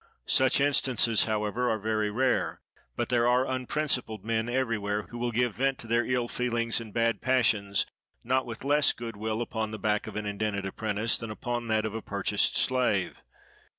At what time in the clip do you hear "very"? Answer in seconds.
1.77-2.09